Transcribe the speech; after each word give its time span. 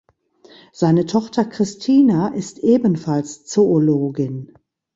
Seine 0.73 1.05
Tochter 1.05 1.45
Christina 1.45 2.29
ist 2.29 2.57
ebenfalls 2.57 3.45
Zoologin. 3.45 4.51